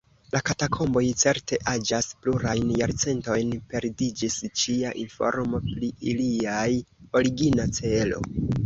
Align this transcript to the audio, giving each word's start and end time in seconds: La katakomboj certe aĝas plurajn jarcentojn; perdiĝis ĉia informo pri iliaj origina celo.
La 0.35 0.39
katakomboj 0.49 1.03
certe 1.23 1.59
aĝas 1.73 2.07
plurajn 2.23 2.73
jarcentojn; 2.79 3.53
perdiĝis 3.75 4.41
ĉia 4.63 4.97
informo 5.07 5.65
pri 5.71 5.95
iliaj 6.15 6.69
origina 7.23 7.73
celo. 7.83 8.27